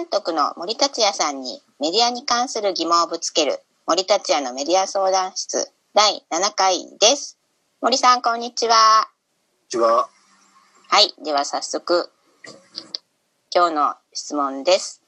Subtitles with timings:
[0.00, 7.38] 監督の森達也さんにメディアに関する疑問をぶつける森達也のメディア相談室第7回です。
[7.82, 8.74] 森さん、こんにちは。
[9.04, 10.08] こんにちは。
[10.88, 11.12] はい。
[11.22, 12.10] では早速、
[13.54, 15.02] 今日の質問です。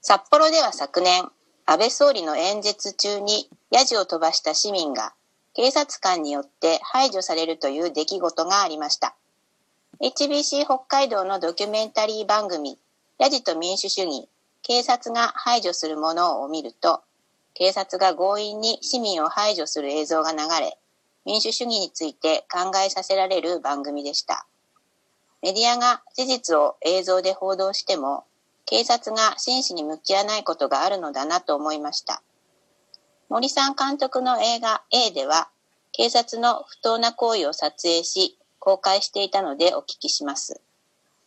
[0.00, 1.28] 札幌では昨年、
[1.66, 5.12] 安倍総理の演説中にヤジを飛ばした市民が
[5.54, 9.16] 警察官によって排除されるという出来事がありました。
[10.00, 12.78] HBC 北海道のドキュメンタリー番組、
[13.22, 14.28] ヤジと民主主義、
[14.62, 17.02] 警察が排除するものを見ると、
[17.54, 20.76] 警察が強引に市民を排除する映像が流れ、
[21.24, 24.48] 民主主義について考えさせられる番組でした。
[25.40, 28.24] メディアが事実を映像で報道しても、
[28.64, 32.24] 警察が真摯に向き合わないことがあるのだなと思いました。
[33.28, 35.48] 森さん監督の映画 A では、
[35.92, 40.60] 警察の不当な行為を撮影し、公開していたのでお聞きします。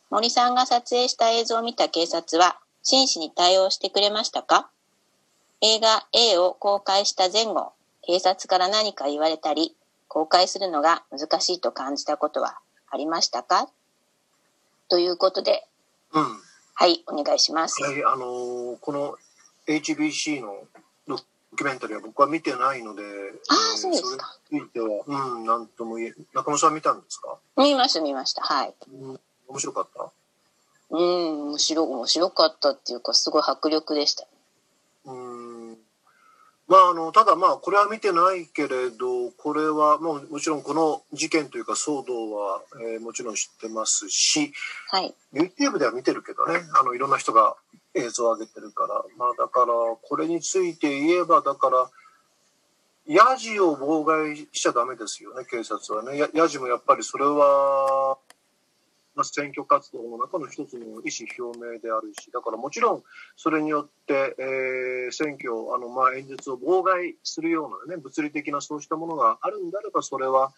[0.10, 4.70] 森さんが撮影した映像を見た警察は、真摯に対応してくれましたか？
[5.62, 7.72] 映画 A を公開した前後、
[8.06, 9.76] 警察から何か言われたり、
[10.08, 12.58] 公開するのが難しいと感じたことは
[12.92, 13.68] ありましたか？
[14.90, 15.66] ということで、
[16.14, 16.26] うん。
[16.78, 17.82] はい、お願いします。
[17.82, 19.16] はい、あのーこの
[19.68, 20.68] HBC の
[21.08, 21.18] ド
[21.58, 23.02] キュメンタリーは僕は見てないので、
[23.50, 27.38] あーそうですかそれについては、うん、なんとも言え、中野さん見たんですか？
[27.58, 28.44] 見ました、見ました。
[28.44, 28.74] はい。
[28.94, 29.20] うん、
[29.56, 30.12] 面白かった？
[30.92, 34.28] うん、面白、面白かったっていうか、すごい迫力でした。
[35.06, 35.78] うん。
[36.68, 44.52] まあ、あの、ただまあ、これは見てないけれど、これはもう、もちろんこの事件というか騒動は、えーもちろん知ってますし、
[44.92, 45.14] はい。
[45.34, 47.56] YouTube では見てるけどね、あの、いろんな人が
[47.94, 49.04] 映像を上げてるから。
[49.18, 49.68] まあ、だから、
[50.02, 51.90] これについて言えば、だから、
[53.08, 56.18] ヤジを妨害しちゃダメですよね、警察はね。
[56.18, 58.18] やヤジもやっぱりそれは、
[59.16, 61.02] まあ、選挙活動の中の一つの意思
[61.40, 63.04] 表明であるし、だからもちろん
[63.36, 70.52] それによって、えー選挙、あの、まあ、演説を妨害するようなね、物理的なそうしたものがあるんであれば、それは、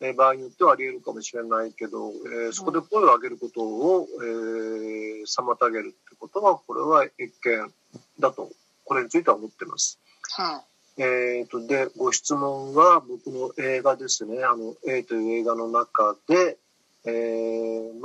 [0.00, 7.72] えー場合によってはあり得るかもしれないけど、えーそこで声を上げることを、えー妨げるってことは、これは一見
[8.18, 8.50] だと、
[8.84, 9.98] これについては思ってます。
[10.36, 10.64] は
[10.98, 14.44] えー、と、で、ご質問は僕の映画ですね。
[14.44, 16.58] あの、A という映画の中で、
[17.04, 17.41] えー、ま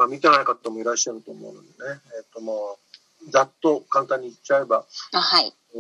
[0.08, 1.74] あ見てない方もいらっしゃると思うのでね。
[2.18, 2.56] えっ、と、まあ、
[3.30, 5.54] ざっと簡単に言っちゃえば、あ、はい。
[5.76, 5.78] え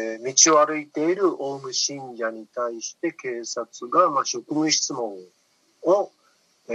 [0.00, 5.18] ー道を歩いているオウム信者に対して警察が、まあ、職務質問
[5.82, 6.10] を、
[6.68, 6.72] え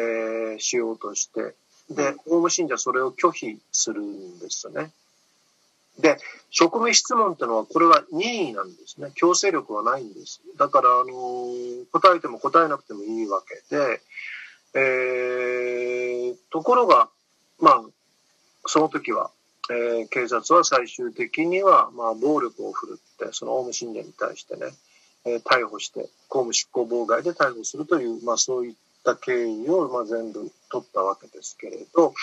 [0.58, 1.56] ーしようとして、
[1.90, 4.92] で、オウム信者はそれを拒否するんですよね。
[6.00, 6.18] で、
[6.52, 9.12] 職務質問ってのは、これは任意なんですね。
[9.16, 10.42] 強制力はないんです。
[10.58, 14.02] だから、あのー答えても答えなくてもいいわけで、
[14.76, 17.10] えーところが、
[17.60, 17.84] まあ、
[18.66, 19.32] その時は、
[19.72, 24.68] えー警察は最終的には、まあ、暴力を振るって、そのオウム信者に対してね、
[25.26, 32.14] えー逮捕して、公務執行妨害で逮捕するという、まあ、そういった経緯を、まあ、全部取ったわけですけれど、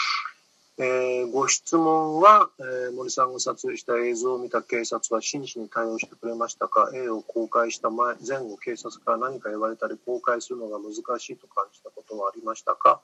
[0.79, 13.01] えーご質問は、えー森さんが撮影した映像を見た警察は真摯に対応してくれましたか ?A を公開した前前後、警察から何か言われたり、公開するのが難しいと感じたことはありましたか？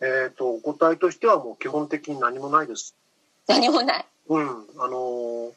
[0.00, 2.94] えっ、と、お答えとしてはもう基本的に何もないです。
[3.46, 4.06] 何もない。
[4.28, 4.48] うん。
[4.78, 5.52] あのー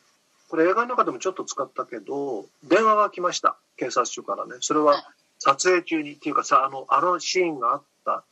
[0.49, 3.57] これ映画の中でもちょっと使ったけど、電話が来ました。
[3.75, 4.53] 警察署からね。
[4.61, 5.03] それはいは
[5.39, 8.23] 撮影中にっていうかさ、あの、あのシーンがあった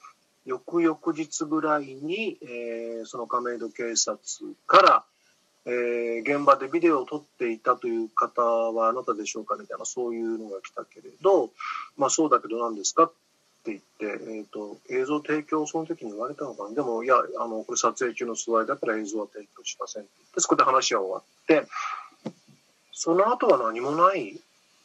[0.45, 4.17] 翌々日ぐらいに、えーその亀戸警察
[4.65, 5.03] から、
[5.65, 9.57] えー現場でビデオを撮っていたという方はあなたでしょうか？
[9.59, 11.49] みたいな、そういうのが来たけれど、
[11.97, 13.03] まあそうだけど何ですか？
[13.03, 13.11] っ
[13.71, 16.75] って言って、えっ、と、映像提供をその時に言われたのかな？
[16.75, 21.67] でも、いや、あの、これ撮影中の素材だから映像は提供しませんって言って、そこで話は終わって、
[22.93, 24.39] その後は何もない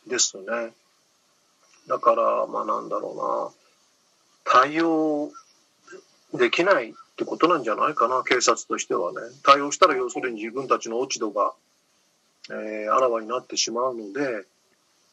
[0.06, 0.44] ですね。
[1.86, 3.50] だから、まあなんだろうな。
[4.44, 5.30] 対応
[6.32, 9.18] できないってことなんじゃないかな、警察としてはね。
[9.44, 11.52] 対応したら要するに自分たちの落ち度が、
[12.48, 14.44] えーあらわになってしまうので、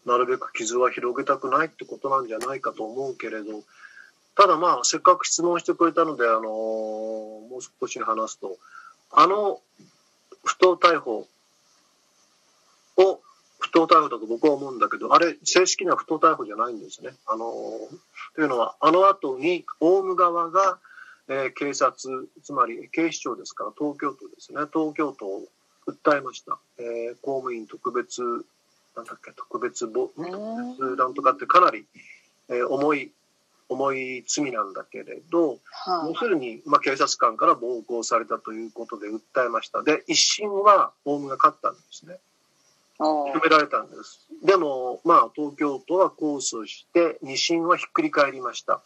[0.07, 3.61] なるべく傷は広げたくないってことなんじゃないかと思うけれど、
[4.35, 6.43] ただまあ、せっかく質問してくれたので、あのー
[7.47, 8.57] もう少し話すと、
[9.11, 9.59] あの
[10.43, 11.27] 不当逮捕
[12.97, 13.19] を、
[13.59, 17.11] 不当逮捕だと僕は思うんだけど、あれ、正式な不当逮捕じゃないんですね。
[17.25, 17.49] あのー
[18.35, 20.77] というのは、あの後に、オウム側が、
[21.27, 25.41] えー警察、つまり警視庁ですから、東京都ですね、東京都を
[25.87, 26.59] 訴えました。
[26.77, 28.45] えー公務員特別、
[28.97, 30.25] なんだっけ、特別ぼ、ん特
[30.81, 31.85] 別なんとかってかなり、
[32.49, 33.11] えー重い
[33.69, 39.83] 重い罪なんだけれど、は要するに、まあ、警察官から暴行されたということで訴えました。
[39.83, 42.17] で、一審はオウムが勝ったんですね。
[42.97, 44.25] 認められたんです。
[44.43, 48.81] でも、まあ、東京都は控訴して、二審はひっくり返りました。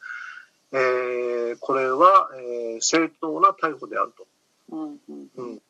[0.73, 4.25] えーこれは、えー正当な逮捕であると。
[4.71, 5.61] うんうんうん、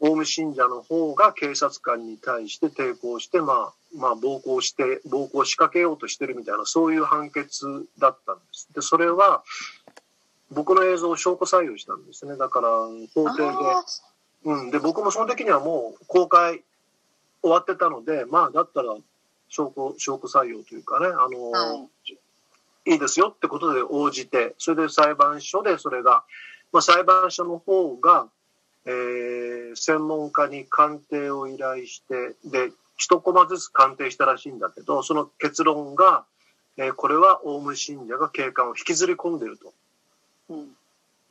[0.00, 8.68] オウム信者の方が警察官に対して抵抗して、まあ、まあ、暴行して、暴行を仕掛けようとしてるみたいな、そういう判決だったんです。
[8.74, 9.42] で、それは、
[10.50, 12.36] 僕の映像を証拠採用したんですね。
[12.36, 12.68] だから、
[13.14, 13.48] 法廷で。
[13.48, 13.84] あ
[14.44, 14.70] うん。
[14.70, 16.62] で、僕もその時にはもう公開
[17.42, 18.96] 終わってたので、まあ、だったら、
[19.48, 22.18] 証拠、証拠採用というかね、あの、ーはい
[22.84, 26.24] いいですよってことで応じて、それで裁判所でそれが、
[26.72, 28.26] まあ、裁判所の方が、
[28.84, 36.24] えー専門家に鑑定を依頼して、で、一コマずつ鑑定したらしいんだけど、その結論が、
[36.76, 39.72] えーこれはオウム信者が警官を引きずり込んでると
[40.50, 40.76] うん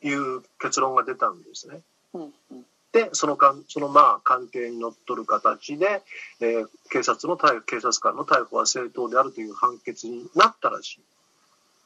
[0.03, 1.81] いう結論が出たんですね。
[2.13, 2.21] うん
[2.51, 6.01] うんで、そのかん、そのまあ鑑定にのっとる形で、
[6.41, 10.95] えー警察の逮捕、警察官の逮捕は正当であるという判決になったらし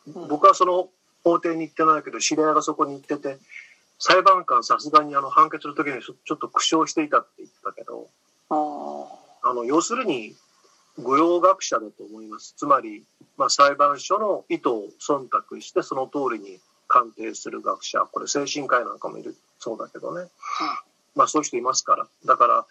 [0.07, 0.11] い。
[0.15, 0.89] うん僕はその
[1.23, 3.37] 法廷に行ってないけど、知り合いがそこに行ってて、
[3.99, 8.09] 裁判官さすがにあの判決の時にちょっと苦笑していたって言ってたけど、
[8.49, 10.35] あの、要するに、
[10.97, 12.53] 御用学者だと思います。
[12.57, 13.03] つまり、
[13.37, 17.99] まあ、裁判所の意図を忖度して、その通りに鑑定する学者。
[18.11, 20.29] これ、精神科医なんかもいるそうだけどね。
[21.15, 22.07] まあ、そういう人いますから。
[22.25, 22.65] だから、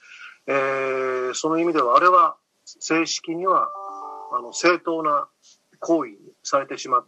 [0.46, 3.68] えーその意味では、あれは、正式には、
[4.32, 5.28] あの、正当な
[5.80, 7.04] 行為にされてしまっ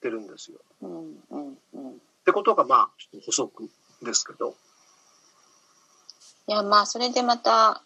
[0.00, 0.58] てるんですよ。
[0.82, 3.70] うんうんうんってことが、まあ、ちょっと補足
[4.02, 4.54] ですけど。
[6.46, 7.82] いやまあそれでまた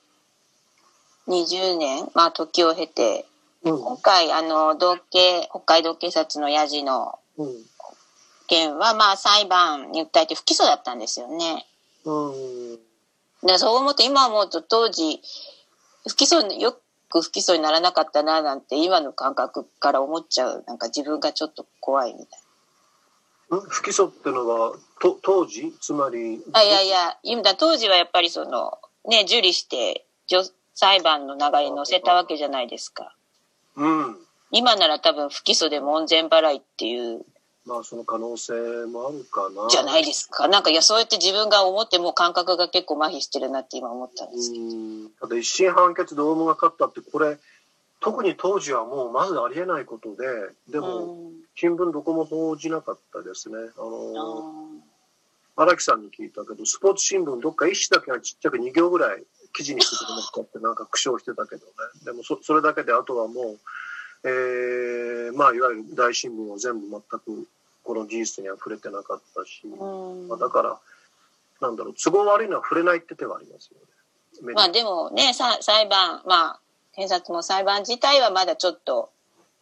[1.29, 3.27] 20年まあ時を経て
[3.65, 3.81] うん。
[3.81, 7.53] 今回あの道警北海道警察のヤジのうん。
[8.49, 11.65] 件はまあ裁判に訴えて不起訴だったんですよね。
[12.05, 12.79] うん。
[13.47, 15.21] でそう思うと今思うと当時
[16.09, 16.73] 不起訴によ
[17.09, 22.42] く不起訴にならなかったななんて今の感覚から思っちゃうなんか自分がちょっと怖いみたいん
[23.61, 25.75] 不起訴ってのは、と当時？
[25.81, 26.61] つまり、な。
[26.61, 28.79] あいやいや今だ当時はやっぱりその
[29.09, 30.43] ね受理して上
[30.75, 33.15] 裁判の流れに乗せたわけじゃないですか。
[33.77, 34.17] うん。
[34.51, 37.25] 今なら多分不起訴で門前払いっていう
[37.65, 38.53] まあ、その可能性
[38.87, 39.69] もあるかな。
[39.69, 40.49] じゃないですか。
[40.49, 44.65] なんかいやそうやって自分が思ってもう感覚が結構麻痺してるなって今思ったんですけど。
[44.65, 45.11] うん。
[45.21, 47.39] ただ、一審判決でオウムが勝ったって、これ、
[48.01, 50.27] 特に当時はもうまずありえないことで、
[50.69, 53.57] でも、うん新聞どこも報じなかったですね。
[53.77, 54.93] ああの、ー
[55.55, 59.23] 荒木さんに聞いたけど、スポーツ新聞どっか一紙だけがちっちゃく2行ぐらい
[59.53, 61.73] 記事にしてくれましたってなんか苦笑してたけどね。
[62.05, 63.59] でもそ、それだけであとはもう、
[64.25, 67.47] えー、まあ、いわゆる大新聞は全部全く
[67.85, 70.81] この事実には触れてなかったし、うんまあ、だから、
[71.61, 73.79] なんだろう、都合悪いのは触れないって手はありますよ
[74.47, 74.55] ね。
[74.55, 76.61] まあでもね、さ裁判、まあ、
[76.95, 79.11] 検察も裁判自体はまだちょっと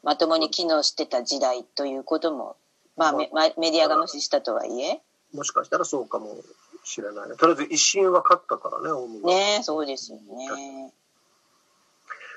[0.02, 2.56] まともに機能してた時代ということも、
[2.96, 5.00] まあメまメディアが無視したとはいえ、
[5.32, 6.36] もしかしたらそうかも
[6.84, 7.36] しれないね。
[7.36, 9.58] とりあえず一審は勝ったからね。
[9.58, 10.92] ねそうですよね。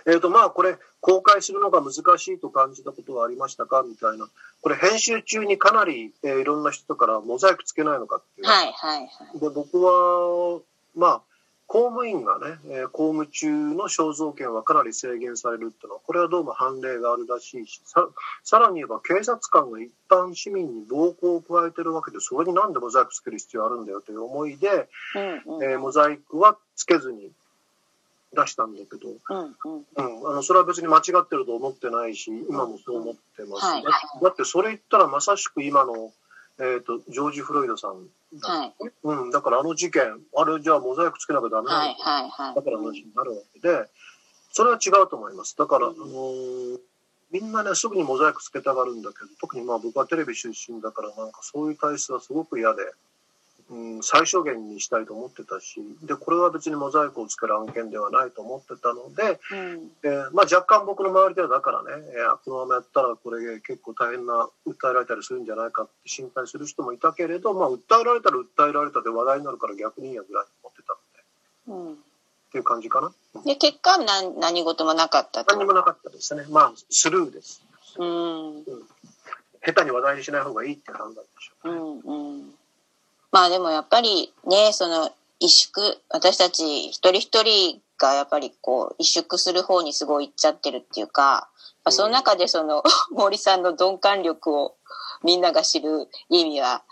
[0.06, 3.83] えっ、と、まあ、これ、公開するのが難しいと感じたことはありましたか？
[3.88, 4.27] みたいな。
[4.62, 8.48] これ、編集中にかなり、えーいろんな人からモザイクつけないのかっていう。
[8.48, 9.39] はいはいはい。
[9.39, 10.59] で、僕は、
[10.95, 11.21] まあ、
[11.74, 18.07] 公務員がね、えー公務中の肖像権はかなり制限されるっていうのは、これはどうも判例があるらしいし、さ
[18.44, 24.88] さらに言えば警察官が一般市民に暴行を加えてるわけで、それになんでモザイクつける必要あるんだよという思いで、
[25.47, 25.64] うんうん。
[25.64, 27.31] えーモザイクはつけずに
[28.36, 29.40] 出したんだけど、うん
[29.97, 30.21] うん。
[30.21, 33.90] うん、あのそれは別に間違ってると思ってないし、今もそう思ってます、はいだ
[34.21, 36.12] だってそれ言ったらまさしく今の、
[36.60, 38.07] えー、とジョージ・フロイドさん。
[38.40, 38.74] だ、はい。
[39.04, 40.04] うん、だからあの事件、
[40.36, 42.56] あれじゃあモザイクつけなきゃダメなの、はいはいはい。
[42.56, 43.90] だから話になるわけで、
[44.52, 45.57] それは違うと思います。
[45.57, 46.80] だから、あのー
[47.33, 52.83] みんなね、すぐにモザイクつけたがるんだけど、特にまあ僕はテレビ出身だから、なんかそういう体質はすごく嫌で、
[53.70, 70.84] うん、最小限にしたいと思ってたし、で、これは別にモザイクをつける案件ではないと思ってたので、うんえーまあ、若干僕の周りではだからね、えーこのままやったらこれ結構大変な訴えられたりするんじゃないかって心配する人もいたけれど、まあ、訴えられたら訴えられたで話題になるから逆にいいやぐらいに思って
[71.68, 71.96] たのでうんっ
[72.52, 73.08] ていう感じかな。
[73.08, 75.66] うんで結果何何事もなかったと何。
[75.66, 76.46] もなかったですね。
[76.50, 77.64] まあ、スルーです。
[77.98, 78.64] うん
[79.66, 81.80] 下手に話題にしない方がいいって判断でしょううね。
[81.80, 82.00] ん
[82.34, 82.54] うん
[83.33, 85.11] まあでもやっぱりねその
[85.42, 91.49] 萎縮私たち一人一人がやっぱりこう萎縮する方にすごい行っちゃってるっていうか、
[91.83, 94.75] まあ、その中でその 森さんの鈍感力を
[95.23, 96.83] みんなが知る意味は、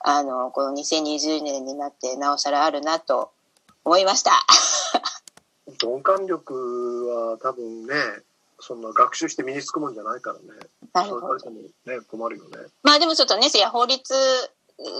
[0.00, 3.30] あの、この2020年になってなおさらあるなと
[3.84, 4.32] 思いました。
[5.80, 7.94] 鈍感力は多分ね、
[8.60, 10.44] そんな学習して身につくもんじゃないからね。
[10.92, 12.58] なるほどね、困るよね。
[12.82, 14.14] まあでもちょっとね、いや法律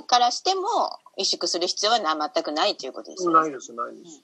[0.07, 0.63] からしても
[1.19, 3.33] 萎縮する必要はな全くないということですね。
[3.33, 4.23] ないです、ないです。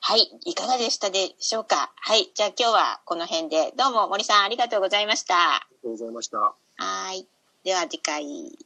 [0.00, 0.30] はい。
[0.44, 1.90] いかがでしたでしょうか？
[1.96, 2.30] はい。
[2.34, 5.34] じゃあ今日はこの辺で、どうも森さんありがとうございました。
[5.34, 6.38] ありがとうございました。
[6.38, 7.26] はい。
[7.64, 8.58] では次回。